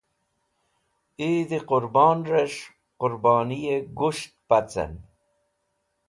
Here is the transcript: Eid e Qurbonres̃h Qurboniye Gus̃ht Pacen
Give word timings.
Eid 1.27 1.49
e 1.57 1.59
Qurbonres̃h 1.69 2.61
Qurboniye 2.99 3.75
Gus̃ht 3.99 4.31
Pacen 4.47 4.93